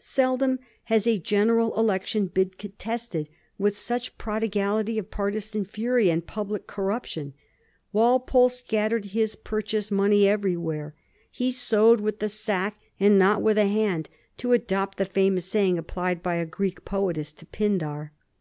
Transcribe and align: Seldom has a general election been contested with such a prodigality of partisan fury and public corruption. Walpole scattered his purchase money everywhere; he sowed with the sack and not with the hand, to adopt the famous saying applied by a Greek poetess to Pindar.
Seldom 0.00 0.58
has 0.86 1.06
a 1.06 1.20
general 1.20 1.78
election 1.78 2.26
been 2.26 2.50
contested 2.58 3.28
with 3.58 3.78
such 3.78 4.08
a 4.08 4.12
prodigality 4.14 4.98
of 4.98 5.12
partisan 5.12 5.64
fury 5.64 6.10
and 6.10 6.26
public 6.26 6.66
corruption. 6.66 7.32
Walpole 7.92 8.48
scattered 8.48 9.04
his 9.14 9.36
purchase 9.36 9.92
money 9.92 10.26
everywhere; 10.26 10.96
he 11.30 11.52
sowed 11.52 12.00
with 12.00 12.18
the 12.18 12.28
sack 12.28 12.80
and 12.98 13.20
not 13.20 13.40
with 13.40 13.54
the 13.54 13.68
hand, 13.68 14.08
to 14.38 14.50
adopt 14.52 14.98
the 14.98 15.04
famous 15.04 15.44
saying 15.46 15.78
applied 15.78 16.24
by 16.24 16.34
a 16.34 16.44
Greek 16.44 16.84
poetess 16.84 17.30
to 17.34 17.46
Pindar. 17.46 18.10